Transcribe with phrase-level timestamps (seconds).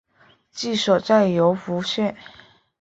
[0.51, 2.17] 治所在柔服县。